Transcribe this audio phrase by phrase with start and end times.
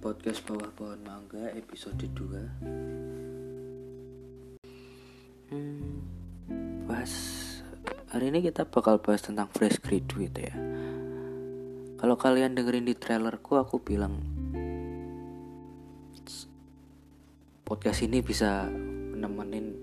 [0.00, 2.24] podcast bawah pohon mangga episode 2
[5.52, 7.12] hmm, bahas
[8.08, 10.56] hari ini kita bakal bahas tentang fresh graduate ya.
[12.00, 14.24] Kalau kalian dengerin di trailerku aku bilang
[17.68, 18.72] podcast ini bisa
[19.20, 19.76] nemenin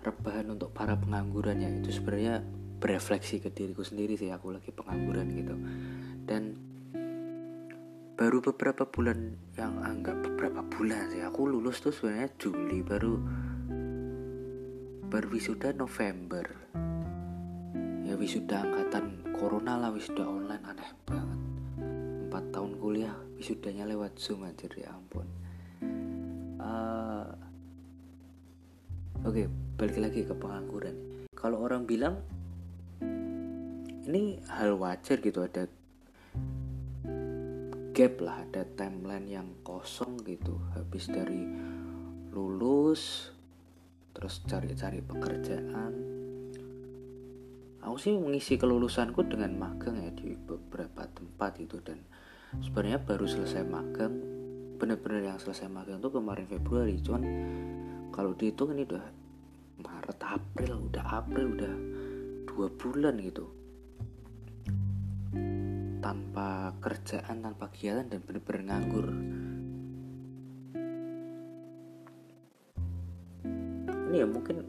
[0.00, 1.68] rebahan untuk para pengangguran ya.
[1.68, 2.40] Itu sebenarnya
[2.80, 5.52] berefleksi ke diriku sendiri sih aku lagi pengangguran gitu.
[6.24, 6.67] Dan
[8.18, 11.22] baru beberapa bulan yang anggap beberapa bulan sih.
[11.22, 13.14] Aku lulus tuh sebenarnya Juli baru
[15.06, 16.42] baru wisuda November.
[18.02, 21.40] Ya wisuda angkatan corona lah wisuda online aneh banget.
[22.26, 25.26] Empat tahun kuliah wisudanya lewat zoom aja ya ampun.
[26.58, 27.30] Uh,
[29.22, 29.46] oke okay,
[29.78, 31.22] balik lagi ke pengangguran.
[31.38, 32.18] Kalau orang bilang
[34.10, 35.70] ini hal wajar gitu ada
[37.98, 40.54] gap lah ada timeline yang kosong gitu.
[40.78, 41.42] Habis dari
[42.30, 43.34] lulus
[44.14, 45.98] terus cari-cari pekerjaan.
[47.82, 51.98] Aku sih mengisi kelulusanku dengan magang ya di beberapa tempat itu dan
[52.62, 54.14] sebenarnya baru selesai magang
[54.78, 57.02] bener-bener yang selesai magang tuh kemarin Februari.
[57.02, 57.22] Cuman
[58.14, 59.10] kalau dihitung ini udah
[59.82, 61.74] Maret April udah April udah
[62.46, 63.57] dua bulan gitu
[65.98, 69.06] tanpa kerjaan tanpa kegiatan dan bener-bener nganggur.
[74.08, 74.64] Ini ya mungkin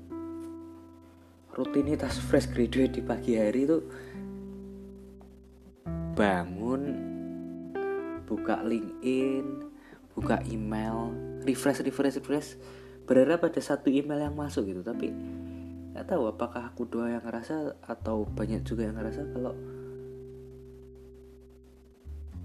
[1.56, 3.78] rutinitas fresh graduate di pagi hari itu
[6.20, 6.82] bangun
[8.28, 9.46] buka LinkedIn
[10.12, 11.16] buka email
[11.48, 12.50] refresh refresh refresh.
[13.08, 15.10] Berharap ada satu email yang masuk gitu tapi
[15.96, 19.58] nggak tahu apakah aku doa yang ngerasa atau banyak juga yang ngerasa kalau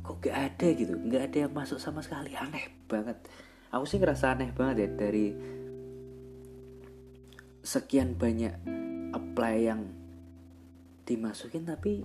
[0.05, 0.93] kok gak ada gitu?
[1.01, 2.37] Nggak ada yang masuk sama sekali.
[2.37, 3.17] Aneh banget.
[3.73, 5.27] Aku sih ngerasa aneh banget ya dari
[7.65, 8.53] sekian banyak
[9.17, 9.89] apply yang
[11.09, 12.05] dimasukin tapi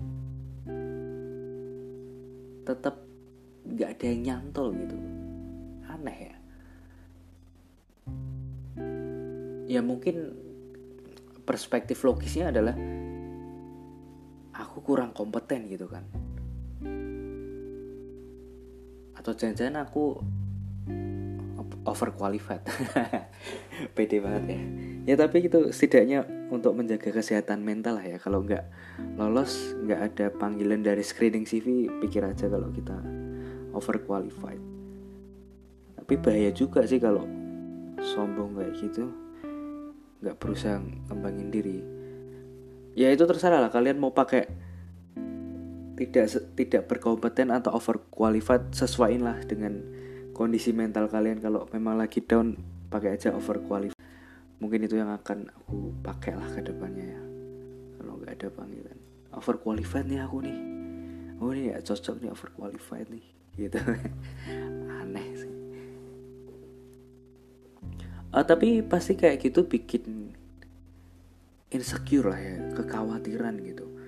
[2.64, 2.96] tetap
[3.68, 4.96] nggak ada yang nyantol gitu.
[5.84, 6.36] Aneh ya.
[9.70, 10.34] Ya mungkin
[11.44, 12.74] perspektif logisnya adalah
[14.56, 16.02] aku kurang kompeten gitu kan
[19.20, 20.16] atau jangan-jangan aku
[21.84, 22.64] overqualified.
[23.96, 24.60] Pede banget ya.
[25.12, 28.16] Ya tapi itu setidaknya untuk menjaga kesehatan mental lah ya.
[28.16, 28.64] Kalau nggak
[29.20, 32.96] lolos nggak ada panggilan dari screening CV pikir aja kalau kita
[33.76, 34.60] overqualified.
[36.00, 37.24] Tapi bahaya juga sih kalau
[38.00, 39.04] sombong kayak gitu
[40.20, 41.78] nggak berusaha ngembangin diri.
[42.96, 43.72] Ya itu terserah lah.
[43.72, 44.69] Kalian mau pakai
[46.00, 49.84] tidak tidak berkompeten atau overqualified sesuaiin lah dengan
[50.32, 51.44] kondisi mental kalian.
[51.44, 52.56] Kalau memang lagi down
[52.88, 54.00] pakai aja overqualified.
[54.64, 57.22] Mungkin itu yang akan aku pakai lah ke depannya ya.
[58.00, 58.98] Kalau nggak ada panggilan.
[59.36, 60.58] Overqualified nih aku nih.
[61.40, 63.24] Oh ini ya cocok nih overqualified nih.
[63.60, 63.76] Gitu.
[65.04, 65.52] Aneh sih.
[68.32, 70.32] Uh, tapi pasti kayak gitu bikin
[71.68, 73.99] insecure lah ya kekhawatiran gitu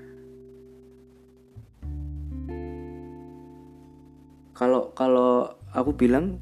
[4.63, 6.39] kalau kalau aku bilang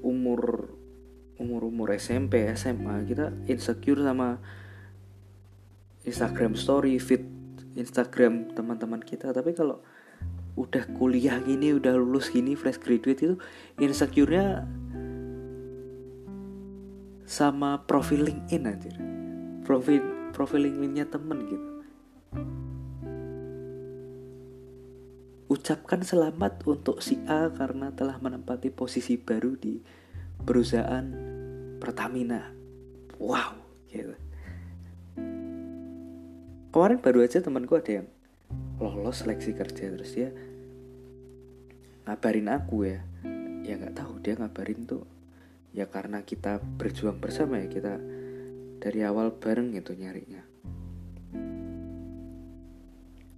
[0.00, 0.72] umur
[1.36, 4.40] umur umur SMP SMA kita insecure sama
[6.08, 7.28] Instagram story feed
[7.76, 9.28] Instagram teman-teman kita.
[9.36, 9.84] Tapi kalau
[10.56, 13.36] udah kuliah gini udah lulus gini fresh graduate itu
[13.78, 14.66] insecure-nya
[17.28, 18.90] sama profil LinkedIn aja
[19.62, 20.02] profil
[20.34, 20.66] profil
[21.06, 21.68] temen gitu
[25.50, 29.82] Ucapkan selamat untuk si A karena telah menempati posisi baru di
[30.46, 31.02] perusahaan
[31.82, 32.54] Pertamina.
[33.18, 33.58] Wow,
[33.90, 34.14] gitu.
[36.70, 38.08] Kemarin baru aja temanku ada yang
[38.78, 40.30] lolos seleksi kerja terus dia
[42.06, 43.02] ngabarin aku ya.
[43.66, 45.02] Ya nggak tahu dia ngabarin tuh
[45.74, 47.98] ya karena kita berjuang bersama ya kita
[48.78, 50.49] dari awal bareng gitu nyarinya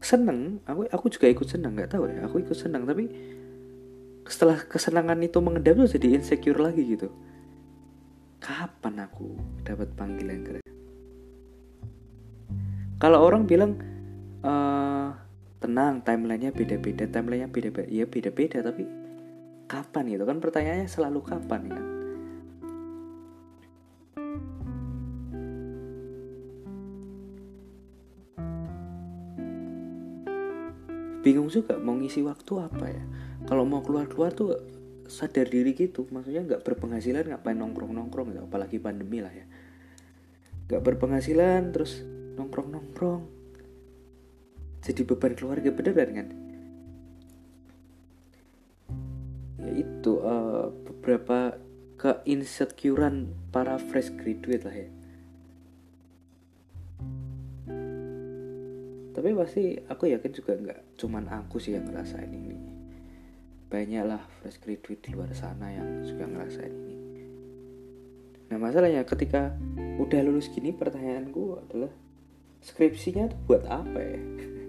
[0.03, 3.07] seneng aku aku juga ikut senang nggak tahu ya aku ikut senang tapi
[4.27, 7.11] setelah kesenangan itu mengendap tuh jadi insecure lagi gitu.
[8.43, 10.73] Kapan aku dapat panggilan kerja
[13.03, 13.83] kalau orang bilang
[14.47, 15.11] uh,
[15.59, 18.87] tenang timelinenya beda-beda timelinenya beda-beda ya beda-beda tapi
[19.67, 21.85] kapan gitu kan pertanyaannya selalu kapan kan
[31.43, 33.03] bingung juga mau ngisi waktu apa ya.
[33.51, 34.55] Kalau mau keluar keluar tuh
[35.11, 36.07] sadar diri gitu.
[36.07, 38.47] Maksudnya nggak berpenghasilan ngapain nongkrong nongkrong gitu.
[38.47, 39.43] Apalagi pandemi lah ya.
[40.71, 42.07] Nggak berpenghasilan terus
[42.39, 43.43] nongkrong nongkrong
[44.83, 46.29] jadi beban keluarga beneran kan
[49.63, 51.55] ya itu uh, beberapa
[52.03, 54.89] keinsecurean para fresh graduate lah ya
[59.13, 62.57] tapi pasti aku yakin juga nggak cuman aku sih yang ngerasain ini.
[63.69, 66.97] Banyak lah fresh graduate di luar sana yang juga ngerasain ini.
[68.53, 69.57] Nah masalahnya ketika
[70.01, 71.93] udah lulus gini pertanyaanku adalah
[72.65, 74.21] skripsinya tuh buat apa ya?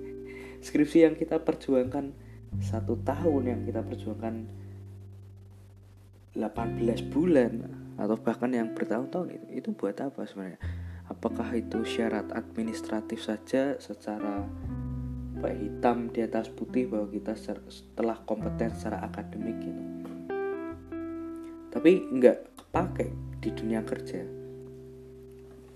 [0.68, 2.16] Skripsi yang kita perjuangkan
[2.63, 4.48] satu tahun yang kita perjuangkan
[6.36, 7.51] 18 bulan
[7.94, 10.57] atau bahkan yang bertahun-tahun itu itu buat apa sebenarnya
[11.07, 14.47] apakah itu syarat administratif saja secara
[15.39, 19.83] apa ya, hitam di atas putih bahwa kita setelah kompeten secara akademik gitu?
[21.73, 23.07] Tapi nggak kepake
[23.44, 24.23] di dunia kerja.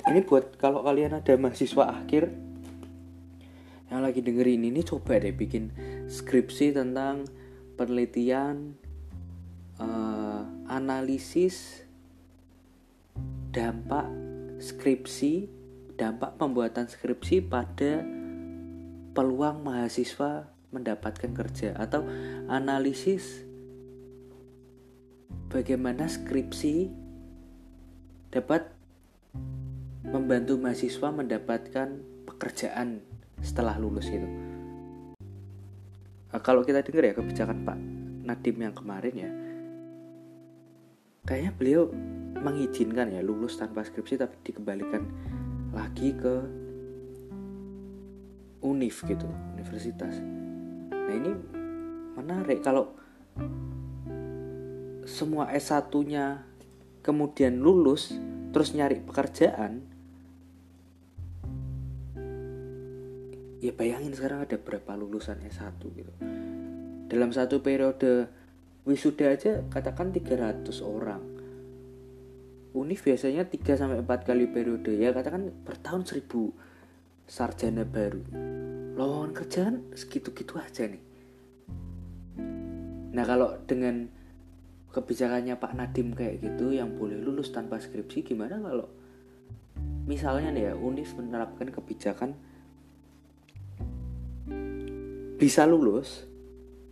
[0.07, 2.31] Ini buat kalau kalian ada mahasiswa akhir
[3.87, 5.71] yang lagi dengerin ini coba deh bikin
[6.07, 7.27] skripsi tentang
[7.75, 8.75] penelitian
[9.79, 11.87] uh, analisis
[13.51, 14.26] dampak
[14.57, 15.49] skripsi,
[15.97, 18.01] dampak pembuatan skripsi pada
[19.13, 22.05] peluang mahasiswa mendapatkan kerja atau
[22.51, 23.47] analisis
[25.47, 26.91] bagaimana skripsi
[28.29, 28.67] dapat
[30.03, 31.87] membantu mahasiswa mendapatkan
[32.27, 33.01] pekerjaan
[33.41, 34.27] setelah lulus itu.
[36.27, 37.77] Nah, kalau kita dengar ya kebijakan Pak
[38.27, 39.31] Nadim yang kemarin ya,
[41.23, 41.83] kayaknya beliau
[42.41, 45.03] mengizinkan ya lulus tanpa skripsi tapi dikembalikan
[45.73, 46.35] lagi ke
[48.65, 50.17] univ gitu universitas.
[50.91, 51.31] Nah ini
[52.17, 52.93] menarik kalau
[55.07, 56.43] semua S1 nya
[57.05, 58.11] kemudian lulus
[58.51, 59.85] terus nyari pekerjaan
[63.63, 66.13] ya bayangin sekarang ada berapa lulusan S1 gitu.
[67.07, 68.27] Dalam satu periode
[68.83, 71.23] wisuda aja katakan 300 orang
[72.77, 76.29] univ biasanya 3 sampai 4 kali periode ya katakan per tahun 1000
[77.27, 78.21] sarjana baru.
[78.93, 81.03] Lowongan kerjaan segitu-gitu aja nih.
[83.13, 84.07] Nah kalau dengan
[84.93, 88.89] kebijakannya Pak Nadim kayak gitu yang boleh lulus tanpa skripsi gimana kalau
[90.09, 92.33] misalnya nih ya univ menerapkan kebijakan
[95.37, 96.25] bisa lulus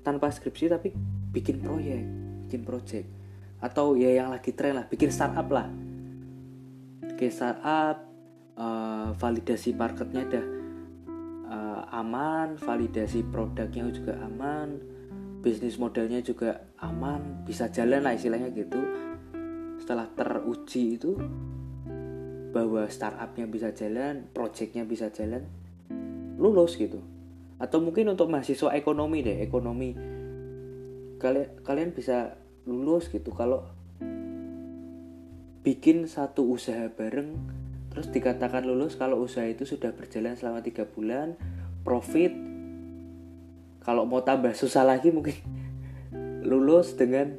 [0.05, 0.93] tanpa skripsi tapi
[1.33, 2.05] bikin proyek
[2.45, 3.09] bikin project
[3.63, 5.67] atau ya yang lagi tren lah bikin startup lah.
[7.15, 8.03] Bikin startup
[8.59, 10.45] uh, validasi marketnya udah
[11.47, 14.95] uh, aman validasi produknya juga aman
[15.45, 18.81] bisnis modelnya juga aman bisa jalan lah istilahnya gitu.
[19.77, 21.13] Setelah teruji itu
[22.49, 25.45] bahwa startupnya bisa jalan projectnya bisa jalan
[26.41, 26.97] lulus gitu.
[27.61, 29.93] Atau mungkin untuk mahasiswa ekonomi deh ekonomi.
[31.21, 33.31] Kalian kalian bisa lulus gitu.
[33.31, 33.65] Kalau
[35.65, 37.33] bikin satu usaha bareng
[37.89, 41.33] terus dikatakan lulus kalau usaha itu sudah berjalan selama tiga bulan
[41.81, 42.29] profit
[43.81, 45.33] kalau mau tambah susah lagi mungkin
[46.49, 47.33] lulus dengan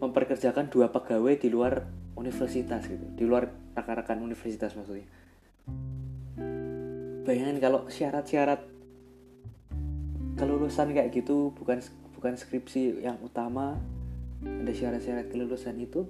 [0.00, 1.84] memperkerjakan dua pegawai di luar
[2.16, 3.04] universitas gitu.
[3.16, 5.08] Di luar rekan-rekan universitas maksudnya.
[7.24, 8.64] Bayangin kalau syarat-syarat
[10.40, 11.84] kelulusan kayak gitu bukan
[12.16, 13.76] bukan skripsi yang utama
[14.44, 16.08] ada syarat-syarat kelulusan itu.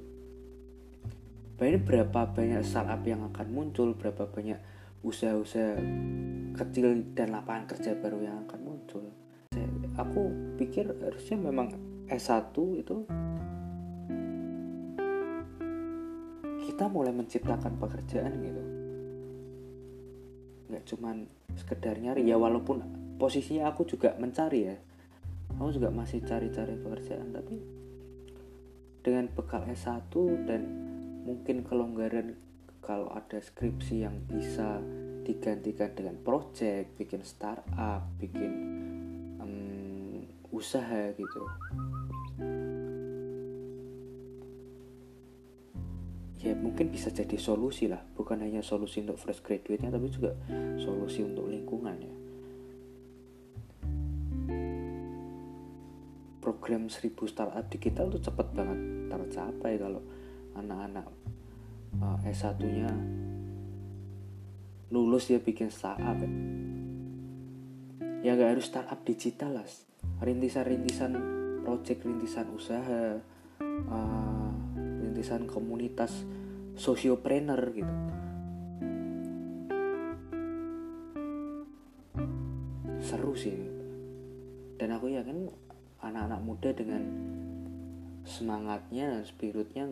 [1.58, 4.56] Banyak berapa banyak startup yang akan muncul berapa banyak
[5.04, 5.76] usaha-usaha
[6.56, 9.04] kecil dan lapangan kerja baru yang akan muncul.
[9.98, 11.76] Aku pikir harusnya memang
[12.08, 13.04] S1 itu
[16.64, 18.62] kita mulai menciptakan pekerjaan gitu.
[20.72, 21.16] Nggak cuman
[21.60, 22.24] sekedar nyari.
[22.24, 22.80] Ya walaupun
[23.20, 24.76] posisinya aku juga mencari ya.
[25.60, 27.60] Aku juga masih cari-cari pekerjaan tapi
[29.00, 30.12] dengan bekal S1
[30.44, 30.62] dan
[31.24, 32.36] mungkin kelonggaran
[32.80, 34.80] kalau ada skripsi yang bisa
[35.22, 38.52] digantikan dengan project, bikin startup, bikin
[39.38, 41.42] um, usaha gitu.
[46.40, 50.32] Ya mungkin bisa jadi solusi lah, bukan hanya solusi untuk fresh graduate-nya tapi juga
[50.80, 52.09] solusi untuk lingkungan ya.
[56.50, 58.78] Program 1000 startup digital tuh cepet banget.
[59.06, 60.02] Tercapai kalau
[60.58, 61.06] anak-anak
[62.02, 62.90] uh, S1 nya
[64.90, 66.30] lulus dia bikin startup ya.
[68.26, 69.68] ya nggak harus startup digital lah
[70.18, 71.14] rintisan-rintisan
[71.62, 73.22] project rintisan usaha
[73.86, 76.26] uh, rintisan komunitas
[76.74, 77.94] sosiopreneur gitu.
[83.00, 83.56] Seru sih.
[84.80, 85.44] Dan aku yakin
[86.00, 87.02] anak-anak muda dengan
[88.24, 89.84] semangatnya dan spiritnya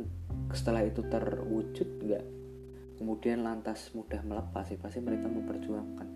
[0.53, 2.27] setelah itu terwujud nggak?
[2.99, 6.09] Kemudian lantas mudah melepas sih pasti mereka memperjuangkan.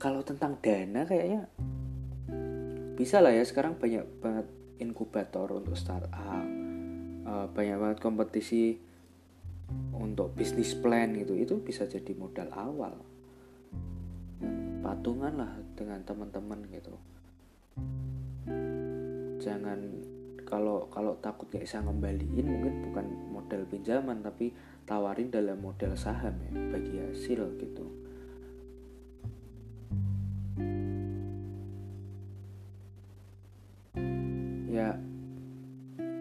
[0.00, 1.48] Kalau tentang dana kayaknya
[2.96, 4.46] bisa lah ya sekarang banyak banget
[4.80, 6.12] inkubator untuk startup
[7.26, 8.80] uh, banyak banget kompetisi
[9.96, 11.36] untuk bisnis plan gitu.
[11.36, 12.94] Itu bisa jadi modal awal.
[14.80, 17.15] Patungan lah dengan teman-teman gitu
[19.46, 19.78] jangan
[20.42, 24.50] kalau kalau takut gak bisa ngembaliin mungkin bukan modal pinjaman tapi
[24.82, 27.86] tawarin dalam model saham ya bagi hasil gitu.
[34.66, 34.98] Ya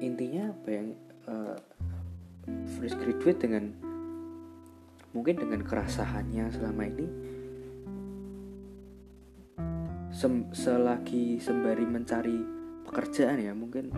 [0.02, 0.88] intinya apa yang
[1.26, 1.58] uh,
[2.78, 3.74] fresh graduate dengan
[5.14, 7.08] mungkin dengan kerasahannya selama ini
[10.16, 13.92] sem selagi sembari mencari pekerjaan ya mungkin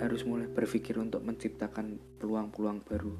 [0.00, 3.14] harus mulai berpikir untuk menciptakan peluang-peluang baru.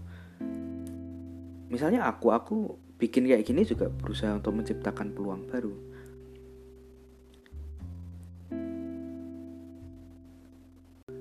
[1.71, 2.57] Misalnya aku aku
[2.97, 5.75] bikin kayak gini juga berusaha untuk menciptakan peluang baru.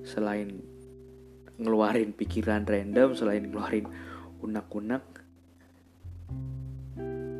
[0.07, 0.49] Selain
[1.59, 3.83] ngeluarin pikiran random selain ngeluarin
[4.39, 5.03] unak-unak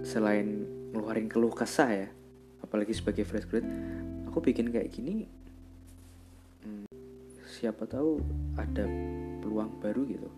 [0.04, 2.08] selain ngeluarin keluh kesah ya
[2.60, 3.64] apalagi sebagai fresh grad
[4.28, 5.32] aku bikin kayak gini
[7.60, 8.24] siapa tahu
[8.56, 8.88] ada
[9.44, 10.32] peluang baru gitu.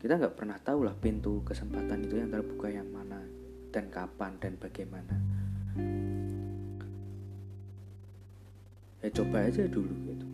[0.00, 3.20] Kita nggak pernah tahu lah pintu kesempatan itu yang terbuka yang mana
[3.68, 5.20] dan kapan dan bagaimana.
[9.04, 10.26] Ya coba aja dulu gitu.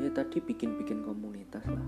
[0.00, 1.84] Ya tadi bikin-bikin komunitas lah.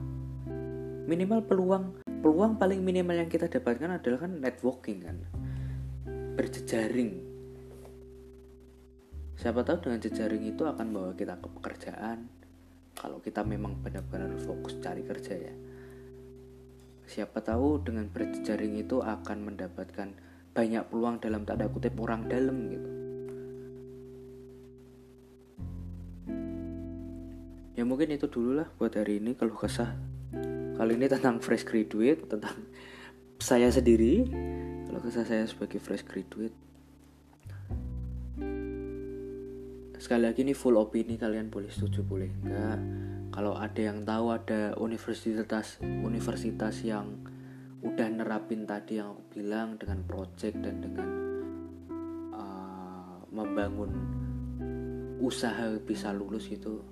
[1.08, 5.16] Minimal peluang peluang paling minimal yang kita dapatkan adalah kan networking kan.
[6.36, 7.32] Berjejaring.
[9.40, 12.41] Siapa tahu dengan jejaring itu akan bawa kita ke pekerjaan
[12.96, 15.54] kalau kita memang benar-benar fokus cari kerja ya
[17.12, 20.16] Siapa tahu dengan berjejaring itu akan mendapatkan
[20.56, 22.90] banyak peluang dalam tanda kutip orang dalam gitu.
[27.76, 29.92] Ya mungkin itu dulu lah buat hari ini kalau kesah.
[30.72, 32.64] Kali ini tentang fresh graduate, tentang
[33.36, 34.24] saya sendiri.
[34.88, 36.56] Kalau kesah saya sebagai fresh graduate.
[40.02, 42.82] Sekali lagi ini full opini kalian boleh setuju boleh enggak.
[43.30, 47.22] Kalau ada yang tahu ada universitas universitas yang
[47.86, 51.06] udah nerapin tadi yang aku bilang dengan project dan dengan
[52.34, 53.94] uh, membangun
[55.22, 56.82] usaha bisa lulus itu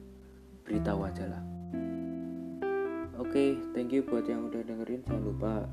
[0.62, 1.43] beritahu aja lah.
[3.19, 5.02] Oke okay, thank you buat yang udah dengerin.
[5.02, 5.67] Jangan lupa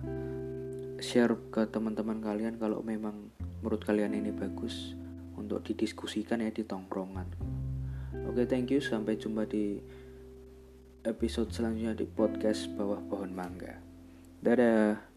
[0.97, 3.29] share ke teman-teman kalian kalau memang
[3.61, 4.97] menurut kalian ini bagus
[5.37, 7.29] untuk didiskusikan ya di tongkrongan
[8.27, 9.79] oke thank you sampai jumpa di
[11.07, 13.79] episode selanjutnya di podcast Bawah Pohon Mangga.
[14.43, 15.16] Dadah.